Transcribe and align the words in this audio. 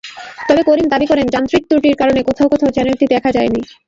তবে 0.49 0.61
করিম 0.63 0.85
দাবি 0.89 1.05
করেন, 1.07 1.25
যান্ত্রিক 1.27 1.63
ত্রুটির 1.69 1.99
কারণে 2.01 2.21
কোথাও 2.23 2.51
কোথাও 2.53 2.73
চ্যানেলটি 2.75 3.05
দেখা 3.13 3.29
যায়নি। 3.31 3.61